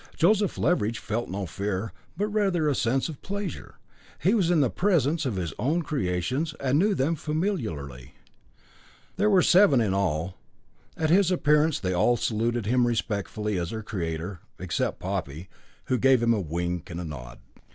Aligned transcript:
Joseph 0.17 0.57
Leveridge 0.57 0.97
felt 0.97 1.29
no 1.29 1.45
fear, 1.45 1.93
but 2.17 2.25
rather 2.25 2.67
a 2.67 2.73
sense 2.73 3.07
of 3.07 3.21
pleasure. 3.21 3.75
He 4.17 4.33
was 4.33 4.49
in 4.49 4.59
the 4.59 4.71
presence 4.71 5.27
of 5.27 5.35
his 5.35 5.53
own 5.59 5.83
creations, 5.83 6.55
and 6.59 6.79
knew 6.79 6.95
them 6.95 7.15
familiarly. 7.15 8.15
There 9.17 9.29
were 9.29 9.43
seven 9.43 9.79
in 9.79 9.93
all. 9.93 10.37
At 10.97 11.11
his 11.11 11.29
appearance 11.29 11.79
they 11.79 11.93
all 11.93 12.17
saluted 12.17 12.65
him 12.65 12.87
respectfully 12.87 13.59
as 13.59 13.69
their 13.69 13.83
creator 13.83 14.39
all 14.41 14.63
except 14.63 14.97
Poppy, 14.99 15.49
who 15.85 15.99
gave 15.99 16.23
him 16.23 16.33
a 16.33 16.41
wink 16.41 16.89
and 16.89 16.99
a 16.99 17.05
nod. 17.05 17.37